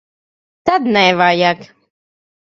[0.65, 1.59] Tad nevajag.